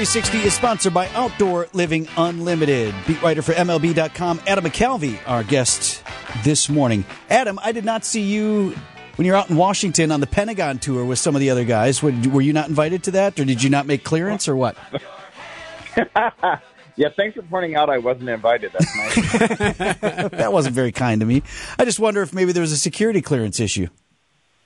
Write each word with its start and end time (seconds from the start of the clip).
360 0.00 0.48
is 0.48 0.54
sponsored 0.54 0.94
by 0.94 1.08
Outdoor 1.08 1.68
Living 1.74 2.08
Unlimited. 2.16 2.94
Beat 3.06 3.20
writer 3.20 3.42
for 3.42 3.52
MLB.com, 3.52 4.40
Adam 4.46 4.64
McCalvy, 4.64 5.18
our 5.26 5.44
guest 5.44 6.02
this 6.42 6.70
morning. 6.70 7.04
Adam, 7.28 7.58
I 7.62 7.72
did 7.72 7.84
not 7.84 8.06
see 8.06 8.22
you 8.22 8.74
when 9.16 9.26
you're 9.26 9.36
out 9.36 9.50
in 9.50 9.56
Washington 9.56 10.10
on 10.10 10.20
the 10.20 10.26
Pentagon 10.26 10.78
tour 10.78 11.04
with 11.04 11.18
some 11.18 11.34
of 11.34 11.40
the 11.40 11.50
other 11.50 11.64
guys. 11.66 12.02
Were 12.02 12.40
you 12.40 12.54
not 12.54 12.70
invited 12.70 13.02
to 13.02 13.10
that, 13.10 13.38
or 13.38 13.44
did 13.44 13.62
you 13.62 13.68
not 13.68 13.84
make 13.84 14.02
clearance, 14.02 14.48
or 14.48 14.56
what? 14.56 14.74
yeah, 16.96 17.10
thanks 17.14 17.36
for 17.36 17.42
pointing 17.42 17.76
out 17.76 17.90
I 17.90 17.98
wasn't 17.98 18.30
invited. 18.30 18.72
That's 18.72 18.96
nice. 18.96 19.48
that 20.30 20.50
wasn't 20.50 20.74
very 20.74 20.92
kind 20.92 21.20
to 21.20 21.26
me. 21.26 21.42
I 21.78 21.84
just 21.84 22.00
wonder 22.00 22.22
if 22.22 22.32
maybe 22.32 22.52
there 22.52 22.62
was 22.62 22.72
a 22.72 22.78
security 22.78 23.20
clearance 23.20 23.60
issue. 23.60 23.88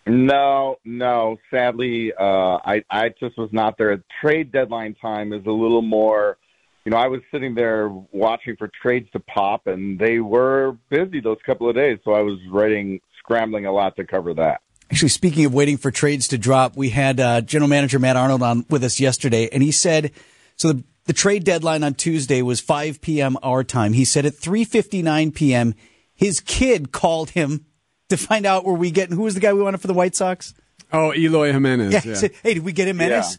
No, 0.06 0.76
no. 0.84 1.38
Sadly, 1.50 2.12
uh, 2.18 2.58
I 2.64 2.84
I 2.90 3.08
just 3.20 3.38
was 3.38 3.48
not 3.52 3.78
there. 3.78 4.02
Trade 4.20 4.52
deadline 4.52 4.94
time 5.00 5.32
is 5.32 5.46
a 5.46 5.50
little 5.50 5.82
more. 5.82 6.36
You 6.84 6.90
know, 6.90 6.98
I 6.98 7.08
was 7.08 7.22
sitting 7.32 7.54
there 7.54 7.88
watching 8.12 8.56
for 8.56 8.70
trades 8.82 9.08
to 9.12 9.20
pop, 9.20 9.66
and 9.66 9.98
they 9.98 10.18
were 10.18 10.76
busy 10.90 11.20
those 11.20 11.38
couple 11.46 11.68
of 11.68 11.74
days. 11.74 11.98
So 12.04 12.12
I 12.12 12.20
was 12.20 12.38
writing, 12.50 13.00
scrambling 13.18 13.64
a 13.64 13.72
lot 13.72 13.96
to 13.96 14.04
cover 14.04 14.34
that. 14.34 14.60
Actually, 14.90 15.08
speaking 15.08 15.46
of 15.46 15.54
waiting 15.54 15.78
for 15.78 15.90
trades 15.90 16.28
to 16.28 16.38
drop, 16.38 16.76
we 16.76 16.90
had 16.90 17.18
uh, 17.18 17.40
General 17.40 17.70
Manager 17.70 17.98
Matt 17.98 18.16
Arnold 18.16 18.42
on 18.42 18.66
with 18.68 18.84
us 18.84 19.00
yesterday, 19.00 19.48
and 19.50 19.62
he 19.62 19.72
said, 19.72 20.12
so 20.56 20.74
the, 20.74 20.84
the 21.06 21.14
trade 21.14 21.44
deadline 21.44 21.82
on 21.82 21.94
Tuesday 21.94 22.42
was 22.42 22.60
5 22.60 23.00
p.m. 23.00 23.38
our 23.42 23.64
time. 23.64 23.94
He 23.94 24.04
said 24.04 24.26
at 24.26 24.34
3:59 24.34 25.34
p.m. 25.34 25.74
his 26.14 26.40
kid 26.40 26.92
called 26.92 27.30
him 27.30 27.64
to 28.08 28.16
find 28.16 28.46
out 28.46 28.64
where 28.64 28.74
we 28.74 28.90
getting 28.90 29.16
who 29.16 29.22
was 29.22 29.34
the 29.34 29.40
guy 29.40 29.52
we 29.52 29.62
wanted 29.62 29.80
for 29.80 29.86
the 29.86 29.94
White 29.94 30.14
Sox? 30.14 30.54
Oh, 30.92 31.12
Eloy 31.12 31.52
Jimenez. 31.52 31.92
Yeah. 31.92 32.00
yeah. 32.04 32.14
Said, 32.14 32.32
hey, 32.42 32.54
did 32.54 32.64
we 32.64 32.72
get 32.72 32.86
Jimenez? 32.86 33.38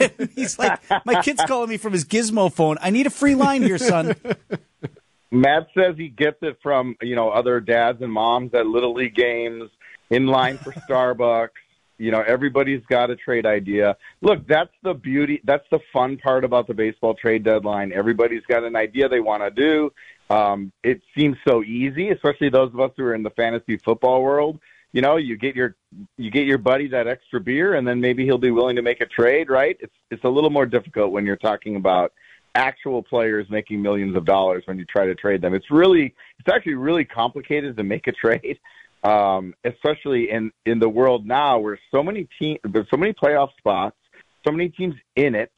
Yeah. 0.00 0.08
he's 0.34 0.58
like, 0.58 0.80
my 1.04 1.20
kid's 1.22 1.42
calling 1.46 1.68
me 1.68 1.76
from 1.76 1.92
his 1.92 2.04
Gizmo 2.04 2.52
phone. 2.52 2.78
I 2.80 2.90
need 2.90 3.06
a 3.06 3.10
free 3.10 3.34
line 3.34 3.62
here, 3.62 3.78
son. 3.78 4.14
Matt 5.30 5.68
says 5.76 5.96
he 5.96 6.08
gets 6.08 6.38
it 6.42 6.58
from 6.62 6.96
you 7.02 7.14
know 7.14 7.28
other 7.30 7.60
dads 7.60 8.00
and 8.00 8.12
moms 8.12 8.54
at 8.54 8.66
little 8.66 8.94
league 8.94 9.14
games, 9.14 9.70
in 10.10 10.26
line 10.26 10.58
for 10.58 10.72
Starbucks. 10.88 11.48
You 11.98 12.12
know, 12.12 12.22
everybody's 12.26 12.82
got 12.88 13.10
a 13.10 13.16
trade 13.16 13.44
idea. 13.44 13.96
Look, 14.20 14.46
that's 14.46 14.72
the 14.82 14.94
beauty. 14.94 15.40
That's 15.44 15.66
the 15.70 15.80
fun 15.92 16.16
part 16.16 16.44
about 16.44 16.68
the 16.68 16.74
baseball 16.74 17.14
trade 17.14 17.42
deadline. 17.42 17.92
Everybody's 17.92 18.44
got 18.46 18.64
an 18.64 18.76
idea 18.76 19.08
they 19.08 19.20
want 19.20 19.42
to 19.42 19.50
do. 19.50 19.92
Um, 20.30 20.72
it 20.82 21.00
seems 21.16 21.36
so 21.46 21.62
easy, 21.64 22.10
especially 22.10 22.50
those 22.50 22.72
of 22.72 22.80
us 22.80 22.92
who 22.96 23.04
are 23.04 23.14
in 23.14 23.22
the 23.22 23.30
fantasy 23.30 23.78
football 23.78 24.22
world. 24.22 24.60
You 24.92 25.02
know, 25.02 25.16
you 25.16 25.36
get 25.36 25.54
your 25.54 25.74
you 26.16 26.30
get 26.30 26.46
your 26.46 26.58
buddy 26.58 26.88
that 26.88 27.06
extra 27.06 27.40
beer, 27.40 27.74
and 27.74 27.86
then 27.86 28.00
maybe 28.00 28.24
he'll 28.24 28.38
be 28.38 28.50
willing 28.50 28.76
to 28.76 28.82
make 28.82 29.00
a 29.00 29.06
trade. 29.06 29.50
Right? 29.50 29.76
It's 29.80 29.94
it's 30.10 30.24
a 30.24 30.28
little 30.28 30.50
more 30.50 30.66
difficult 30.66 31.12
when 31.12 31.26
you're 31.26 31.36
talking 31.36 31.76
about 31.76 32.12
actual 32.54 33.02
players 33.02 33.46
making 33.50 33.80
millions 33.82 34.16
of 34.16 34.24
dollars 34.24 34.62
when 34.66 34.78
you 34.78 34.84
try 34.84 35.06
to 35.06 35.14
trade 35.14 35.42
them. 35.42 35.54
It's 35.54 35.70
really 35.70 36.14
it's 36.38 36.48
actually 36.48 36.74
really 36.74 37.04
complicated 37.04 37.76
to 37.76 37.84
make 37.84 38.06
a 38.06 38.12
trade, 38.24 38.58
um, 39.02 39.54
especially 39.64 40.30
in 40.30 40.50
in 40.66 40.78
the 40.78 40.88
world 40.88 41.26
now 41.26 41.58
where 41.58 41.78
so 41.90 42.02
many 42.02 42.28
teams 42.38 42.58
there's 42.64 42.88
so 42.90 42.96
many 42.96 43.12
playoff 43.12 43.50
spots, 43.58 43.96
so 44.46 44.52
many 44.52 44.68
teams 44.68 44.94
in 45.16 45.34
it. 45.34 45.52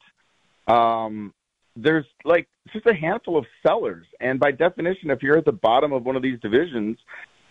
Um, 0.67 1.33
there's 1.75 2.05
like 2.23 2.47
just 2.73 2.85
a 2.85 2.93
handful 2.93 3.37
of 3.37 3.45
sellers, 3.65 4.05
and 4.19 4.39
by 4.39 4.51
definition, 4.51 5.09
if 5.09 5.23
you're 5.23 5.37
at 5.37 5.45
the 5.45 5.51
bottom 5.51 5.93
of 5.93 6.03
one 6.03 6.15
of 6.15 6.21
these 6.21 6.39
divisions 6.41 6.97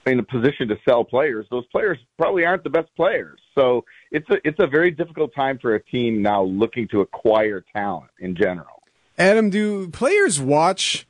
in 0.07 0.19
a 0.19 0.23
position 0.23 0.69
to 0.69 0.77
sell 0.89 1.05
players, 1.05 1.47
those 1.51 1.67
players 1.67 1.99
probably 2.19 2.45
aren't 2.45 2.65
the 2.65 2.71
best 2.71 2.89
players. 2.97 3.39
So 3.55 3.85
it's 4.11 4.29
a 4.31 4.37
it's 4.47 4.59
a 4.61 4.67
very 4.67 4.91
difficult 4.91 5.35
time 5.35 5.59
for 5.59 5.75
a 5.75 5.83
team 5.83 6.23
now 6.23 6.43
looking 6.43 6.89
to 6.89 7.01
acquire 7.01 7.65
talent 7.75 8.11
in 8.19 8.37
general. 8.37 8.83
Adam, 9.19 9.51
do 9.51 9.89
players 9.89 10.41
watch 10.41 11.07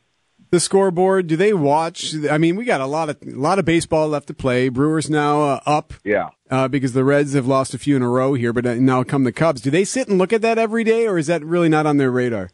the 0.51 0.61
scoreboard? 0.61 1.27
Do 1.27 1.37
they 1.37 1.53
watch? 1.53 2.15
I 2.31 2.39
mean, 2.39 2.57
we 2.57 2.65
got 2.65 2.81
a 2.81 2.87
lot 2.87 3.09
of 3.09 3.17
a 3.23 3.31
lot 3.31 3.59
of 3.59 3.65
baseball 3.65 4.09
left 4.09 4.27
to 4.29 4.35
play. 4.35 4.69
Brewers 4.69 5.09
now 5.09 5.43
uh, 5.43 5.61
up, 5.67 5.95
yeah, 6.05 6.31
uh, 6.51 6.69
because 6.69 6.93
the 6.93 7.05
Reds 7.05 7.35
have 7.35 7.47
lost 7.47 7.75
a 7.75 7.79
few 7.79 7.97
in 7.97 8.03
a 8.03 8.09
row 8.09 8.35
here. 8.35 8.53
But 8.53 8.67
uh, 8.67 8.75
now 8.75 9.03
come 9.05 9.25
the 9.25 9.33
Cubs. 9.33 9.61
Do 9.61 9.71
they 9.71 9.85
sit 9.85 10.09
and 10.09 10.19
look 10.19 10.33
at 10.33 10.43
that 10.43 10.59
every 10.59 10.85
day, 10.85 11.07
or 11.07 11.19
is 11.19 11.27
that 11.29 11.45
really 11.45 11.69
not 11.69 11.87
on 11.87 11.97
their 11.97 12.11
radar? 12.11 12.51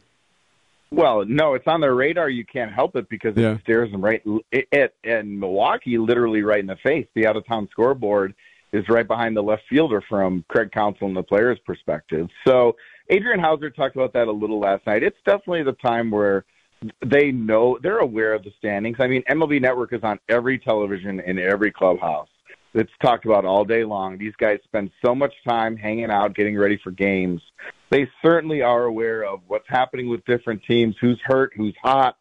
Well, 0.93 1.25
no, 1.27 1.55
it's 1.55 1.67
on 1.67 1.81
their 1.81 1.95
radar. 1.95 2.31
You 2.31 2.45
can't 2.45 2.73
help 2.73 2.95
it 2.95 3.09
because 3.09 3.37
yeah. 3.37 3.55
it 3.55 3.61
stares 3.63 3.91
them 3.91 4.03
right 4.03 4.23
at 4.73 4.95
in 5.03 5.41
Milwaukee, 5.41 5.99
literally 5.99 6.43
right 6.43 6.61
in 6.61 6.67
the 6.67 6.77
face. 6.77 7.07
The 7.15 7.27
out 7.27 7.37
of 7.37 7.47
town 7.47 7.69
scoreboard 7.73 8.35
is 8.73 8.89
right 8.89 9.07
behind 9.07 9.37
the 9.37 9.43
left 9.43 9.63
fielder 9.69 10.03
from 10.09 10.45
Craig 10.49 10.71
Counsell 10.73 11.09
and 11.09 11.17
the 11.17 11.23
player's 11.23 11.59
perspective. 11.67 12.29
So 12.47 12.77
Adrian 13.09 13.41
Houser 13.41 13.71
talked 13.71 13.97
about 13.97 14.13
that 14.13 14.29
a 14.29 14.33
little 14.33 14.61
last 14.61 14.87
night. 14.87 15.03
It's 15.03 15.17
definitely 15.25 15.63
the 15.63 15.73
time 15.73 16.11
where 16.11 16.45
they 17.05 17.33
know 17.33 17.79
they're 17.83 17.99
aware 17.99 18.35
of 18.35 18.45
the 18.45 18.53
standings. 18.59 18.97
I 19.01 19.07
mean, 19.07 19.23
MLB 19.31 19.61
Network 19.61 19.93
is 19.93 20.03
on 20.03 20.19
every 20.29 20.59
television 20.59 21.21
in 21.21 21.39
every 21.39 21.73
clubhouse. 21.73 22.29
It's 22.75 22.93
talked 23.01 23.25
about 23.25 23.47
all 23.47 23.65
day 23.65 23.85
long. 23.85 24.19
These 24.19 24.35
guys 24.37 24.59
spend 24.65 24.91
so 25.05 25.15
much 25.15 25.33
time 25.49 25.77
hanging 25.77 26.11
out, 26.11 26.35
getting 26.35 26.59
ready 26.59 26.79
for 26.83 26.91
games 26.91 27.41
they 27.91 28.09
certainly 28.23 28.63
are 28.63 28.85
aware 28.85 29.25
of 29.25 29.41
what's 29.47 29.69
happening 29.69 30.09
with 30.09 30.25
different 30.25 30.63
teams, 30.65 30.97
who's 31.01 31.21
hurt, 31.25 31.53
who's 31.57 31.75
hot, 31.83 32.17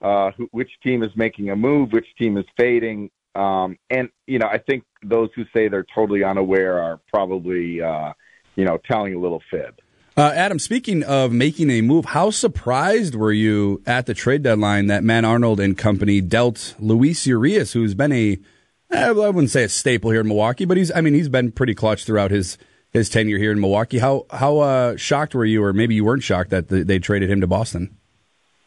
uh, 0.00 0.30
who, 0.36 0.48
which 0.52 0.70
team 0.82 1.02
is 1.02 1.10
making 1.16 1.50
a 1.50 1.56
move, 1.56 1.92
which 1.92 2.06
team 2.18 2.36
is 2.36 2.44
fading. 2.56 3.10
Um, 3.34 3.76
and, 3.90 4.08
you 4.26 4.38
know, 4.38 4.46
I 4.46 4.58
think 4.58 4.84
those 5.02 5.30
who 5.34 5.44
say 5.54 5.68
they're 5.68 5.86
totally 5.94 6.22
unaware 6.22 6.80
are 6.80 7.00
probably, 7.12 7.82
uh, 7.82 8.12
you 8.56 8.64
know, 8.64 8.78
telling 8.88 9.14
a 9.14 9.18
little 9.18 9.42
fib. 9.50 9.78
Uh, 10.18 10.32
Adam, 10.34 10.58
speaking 10.58 11.04
of 11.04 11.30
making 11.30 11.70
a 11.70 11.80
move, 11.80 12.06
how 12.06 12.28
surprised 12.28 13.14
were 13.14 13.30
you 13.30 13.80
at 13.86 14.06
the 14.06 14.14
trade 14.14 14.42
deadline 14.42 14.88
that 14.88 15.04
Matt 15.04 15.24
Arnold 15.24 15.60
and 15.60 15.78
company 15.78 16.20
dealt 16.20 16.74
Luis 16.80 17.24
Urias, 17.24 17.72
who's 17.72 17.94
been 17.94 18.10
a, 18.10 18.36
I 18.90 19.12
wouldn't 19.12 19.50
say 19.50 19.62
a 19.62 19.68
staple 19.68 20.10
here 20.10 20.22
in 20.22 20.26
Milwaukee, 20.26 20.64
but 20.64 20.76
he's, 20.76 20.90
I 20.90 21.02
mean, 21.02 21.14
he's 21.14 21.28
been 21.28 21.52
pretty 21.52 21.72
clutch 21.72 22.04
throughout 22.04 22.32
his 22.32 22.58
his 22.90 23.08
tenure 23.08 23.38
here 23.38 23.52
in 23.52 23.60
Milwaukee. 23.60 23.98
How 23.98 24.26
how 24.30 24.58
uh, 24.58 24.96
shocked 24.96 25.36
were 25.36 25.44
you, 25.44 25.62
or 25.62 25.72
maybe 25.72 25.94
you 25.94 26.04
weren't 26.04 26.24
shocked 26.24 26.50
that 26.50 26.66
the, 26.66 26.82
they 26.82 26.98
traded 26.98 27.30
him 27.30 27.40
to 27.40 27.46
Boston? 27.46 27.96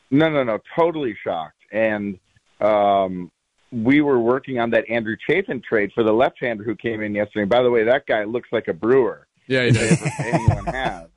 No, 0.09 0.29
no, 0.29 0.45
no, 0.45 0.57
totally 0.79 1.17
shocked. 1.21 1.57
And 1.69 2.17
um, 2.61 3.29
we 3.73 3.99
were 3.99 4.21
working 4.21 4.59
on 4.59 4.69
that 4.69 4.89
Andrew 4.89 5.17
Chafin 5.27 5.61
trade 5.61 5.91
for 5.93 6.05
the 6.05 6.13
left-hander 6.13 6.63
who 6.63 6.75
came 6.75 7.01
in 7.01 7.13
yesterday. 7.13 7.41
And 7.41 7.49
by 7.49 7.61
the 7.61 7.69
way, 7.69 7.83
that 7.83 8.05
guy 8.05 8.23
looks 8.23 8.47
like 8.53 8.69
a 8.69 8.73
brewer. 8.73 9.27
Yeah, 9.47 9.65
he 9.65 9.71
does. 9.71 10.01
anyone 10.19 10.65
has. 10.67 11.07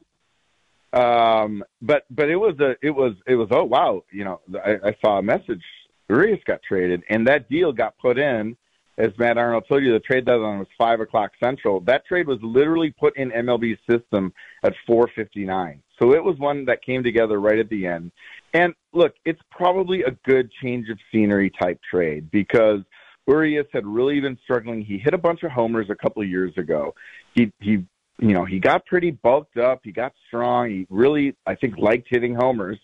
Um, 0.94 1.64
but 1.82 2.04
but 2.10 2.28
it 2.28 2.36
was 2.36 2.58
a 2.60 2.76
it 2.80 2.90
was 2.90 3.14
it 3.26 3.34
was 3.34 3.48
oh 3.50 3.64
wow 3.64 4.04
you 4.12 4.24
know 4.24 4.40
I, 4.64 4.76
I 4.84 4.96
saw 5.04 5.18
a 5.18 5.22
message 5.22 5.62
Urias 6.08 6.40
got 6.46 6.62
traded 6.62 7.02
and 7.08 7.26
that 7.26 7.48
deal 7.48 7.72
got 7.72 7.98
put 7.98 8.18
in 8.18 8.56
as 8.96 9.10
Matt 9.18 9.38
Arnold 9.38 9.64
told 9.68 9.82
you, 9.82 9.92
the 9.92 10.00
trade 10.00 10.24
deadline 10.24 10.58
was 10.58 10.68
five 10.78 11.00
o'clock 11.00 11.32
central. 11.42 11.80
That 11.80 12.06
trade 12.06 12.28
was 12.28 12.38
literally 12.42 12.94
put 12.98 13.16
in 13.16 13.30
MLB's 13.30 13.80
system 13.90 14.32
at 14.62 14.74
4:59. 14.88 15.80
So 16.00 16.12
it 16.12 16.22
was 16.22 16.38
one 16.38 16.64
that 16.66 16.82
came 16.82 17.02
together 17.02 17.40
right 17.40 17.58
at 17.58 17.68
the 17.68 17.86
end. 17.86 18.12
And 18.52 18.74
look, 18.92 19.14
it's 19.24 19.40
probably 19.50 20.02
a 20.02 20.12
good 20.24 20.50
change 20.62 20.88
of 20.90 20.98
scenery 21.10 21.50
type 21.50 21.80
trade 21.88 22.30
because 22.30 22.80
Urias 23.26 23.66
had 23.72 23.86
really 23.86 24.20
been 24.20 24.38
struggling. 24.42 24.82
He 24.82 24.98
hit 24.98 25.14
a 25.14 25.18
bunch 25.18 25.42
of 25.42 25.50
homers 25.50 25.88
a 25.90 25.96
couple 25.96 26.22
of 26.22 26.28
years 26.28 26.52
ago. 26.56 26.94
He 27.34 27.52
he 27.60 27.84
you 28.18 28.32
know 28.32 28.44
he 28.44 28.58
got 28.58 28.86
pretty 28.86 29.10
bulked 29.10 29.56
up. 29.56 29.80
He 29.84 29.92
got 29.92 30.12
strong. 30.26 30.70
He 30.70 30.86
really 30.90 31.36
I 31.46 31.54
think 31.54 31.76
liked 31.78 32.08
hitting 32.10 32.34
homers, 32.34 32.78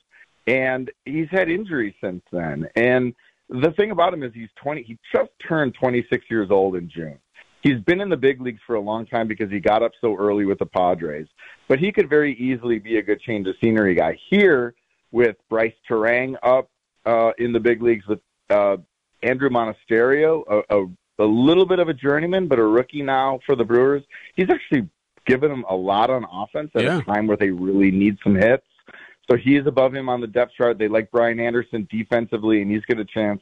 and 0.46 0.90
he's 1.04 1.28
had 1.30 1.48
injuries 1.48 1.94
since 2.02 2.22
then. 2.32 2.68
And 2.76 3.14
the 3.48 3.72
thing 3.76 3.90
about 3.90 4.14
him 4.14 4.22
is 4.22 4.32
he's 4.34 4.48
20. 4.62 4.82
He 4.82 4.98
just 5.14 5.30
turned 5.46 5.74
26 5.74 6.24
years 6.30 6.48
old 6.50 6.76
in 6.76 6.88
June. 6.88 7.18
He's 7.62 7.80
been 7.80 8.00
in 8.00 8.08
the 8.08 8.16
big 8.16 8.40
leagues 8.40 8.60
for 8.66 8.76
a 8.76 8.80
long 8.80 9.06
time 9.06 9.28
because 9.28 9.50
he 9.50 9.60
got 9.60 9.82
up 9.82 9.92
so 10.00 10.16
early 10.16 10.46
with 10.46 10.58
the 10.58 10.66
Padres. 10.66 11.26
But 11.68 11.78
he 11.78 11.92
could 11.92 12.08
very 12.08 12.34
easily 12.36 12.78
be 12.78 12.96
a 12.96 13.02
good 13.02 13.20
change 13.20 13.46
of 13.46 13.54
scenery 13.60 13.94
guy 13.94 14.18
here 14.30 14.74
with 15.12 15.36
Brice 15.50 15.74
Turang 15.88 16.36
up 16.42 16.70
uh, 17.04 17.32
in 17.38 17.52
the 17.52 17.60
big 17.60 17.82
leagues 17.82 18.06
with 18.06 18.20
uh, 18.48 18.76
Andruw 19.22 19.50
Monasterio, 19.50 20.42
a, 20.48 20.78
a, 20.78 20.86
a 21.18 21.26
little 21.26 21.66
bit 21.66 21.80
of 21.80 21.88
a 21.88 21.94
journeyman, 21.94 22.48
but 22.48 22.58
a 22.58 22.64
rookie 22.64 23.02
now 23.02 23.40
for 23.44 23.56
the 23.56 23.64
Brewers. 23.64 24.02
He's 24.36 24.48
actually 24.48 24.88
given 25.30 25.50
them 25.50 25.64
a 25.68 25.74
lot 25.74 26.10
on 26.10 26.24
offense 26.30 26.70
at 26.74 26.82
yeah. 26.82 26.98
a 26.98 27.02
time 27.02 27.26
where 27.26 27.36
they 27.36 27.50
really 27.50 27.90
need 27.90 28.18
some 28.22 28.34
hits. 28.34 28.64
So 29.30 29.36
he 29.36 29.56
is 29.56 29.66
above 29.66 29.94
him 29.94 30.08
on 30.08 30.20
the 30.20 30.26
depth 30.26 30.52
chart. 30.58 30.78
They 30.78 30.88
like 30.88 31.10
Brian 31.10 31.38
Anderson 31.38 31.86
defensively, 31.90 32.62
and 32.62 32.70
he's 32.70 32.84
got 32.86 32.98
a 32.98 33.04
chance 33.04 33.40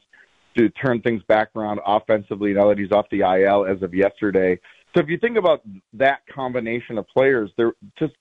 to 0.57 0.69
turn 0.69 1.01
things 1.01 1.23
back 1.27 1.49
around 1.55 1.79
offensively 1.85 2.53
now 2.53 2.69
that 2.69 2.77
he's 2.77 2.91
off 2.91 3.07
the 3.09 3.21
IL 3.21 3.65
as 3.65 3.81
of 3.81 3.93
yesterday. 3.93 4.59
So 4.95 5.01
if 5.01 5.09
you 5.09 5.17
think 5.17 5.37
about 5.37 5.61
that 5.93 6.19
combination 6.33 6.97
of 6.97 7.07
players, 7.07 7.51
there 7.57 7.73
just 7.97 8.13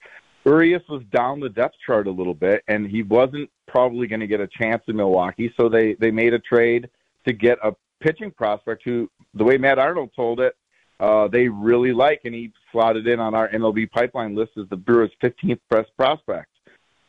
Urias 0.45 0.83
was 0.89 1.03
down 1.13 1.41
the 1.41 1.49
depth 1.49 1.77
chart 1.85 2.07
a 2.07 2.11
little 2.11 2.35
bit, 2.35 2.63
and 2.69 2.87
he 2.87 3.03
wasn't 3.03 3.51
probably 3.67 4.07
going 4.07 4.21
to 4.21 4.27
get 4.27 4.41
a 4.41 4.49
chance 4.49 4.83
in 4.89 4.97
Milwaukee. 4.97 5.53
So 5.59 5.69
they 5.69 5.95
they 5.95 6.11
made 6.11 6.33
a 6.33 6.39
trade 6.39 6.89
to 7.27 7.33
get 7.33 7.59
a 7.63 7.73
pitching 8.01 8.31
prospect 8.31 8.83
who, 8.85 9.11
the 9.35 9.45
way 9.45 9.59
Matt 9.59 9.79
Arnold 9.79 10.11
told 10.15 10.41
it, 10.41 10.55
uh, 11.01 11.29
they 11.29 11.49
really 11.49 11.93
like, 11.93 12.23
and 12.25 12.35
he 12.35 12.53
slotted 12.73 13.07
in 13.07 13.21
on 13.21 13.35
our 13.35 13.49
MLB 13.49 13.91
pipeline 13.91 14.35
list 14.35 14.53
as 14.59 14.69
the 14.69 14.77
Brewers' 14.77 15.11
15th 15.23 15.61
best 15.71 15.91
prospect. 15.97 16.49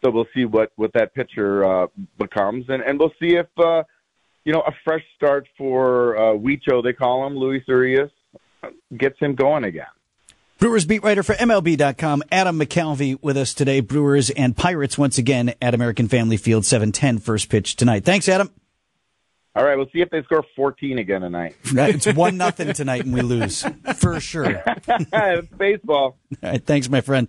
so 0.04 0.12
we'll 0.12 0.28
see 0.34 0.46
what 0.46 0.72
what 0.76 0.94
that 0.94 1.14
pitcher 1.14 1.66
uh, 1.66 1.88
becomes, 2.18 2.66
and 2.70 2.82
and 2.84 3.00
we'll 3.00 3.14
see 3.20 3.36
if 3.36 3.48
uh, 3.58 3.84
you 4.46 4.54
know 4.54 4.62
a 4.62 4.72
fresh 4.84 5.04
start 5.16 5.48
for 5.58 6.18
uh, 6.18 6.22
Wicho, 6.34 6.84
they 6.84 6.94
call 6.94 7.26
him 7.26 7.38
Luis 7.38 7.64
Urias, 7.68 8.12
gets 8.98 9.20
him 9.20 9.36
going 9.36 9.64
again. 9.64 9.86
Brewers 10.60 10.86
beat 10.86 11.04
writer 11.04 11.24
for 11.24 11.36
MLB.com, 11.36 12.22
Adam 12.34 12.60
McCalvy, 12.60 13.18
with 13.22 13.38
us 13.38 13.54
today. 13.54 13.80
Brewers 13.80 14.30
and 14.30 14.58
Pirates 14.58 14.98
once 14.98 15.18
again 15.18 15.54
at 15.62 15.74
American 15.74 16.10
Family 16.10 16.36
Field, 16.36 16.64
7-10 16.64 17.22
first 17.22 17.48
pitch 17.48 17.78
tonight. 17.78 18.04
Thanks, 18.04 18.28
Adam. 18.28 18.52
All 19.56 19.66
right, 19.66 19.76
we'll 19.76 19.90
see 19.92 20.02
if 20.02 20.10
they 20.12 20.22
score 20.24 20.46
14 20.56 21.00
again 21.00 21.22
tonight. 21.22 21.56
It's 21.66 22.06
one 22.14 22.38
nothing 22.38 22.72
tonight, 22.74 23.06
and 23.06 23.14
we 23.14 23.22
lose 23.22 23.66
for 23.96 24.20
sure. 24.20 24.64
it's 24.88 25.48
baseball. 25.58 26.18
All 26.44 26.52
right, 26.52 26.64
thanks, 26.64 26.88
my 26.90 27.02
friend. 27.02 27.28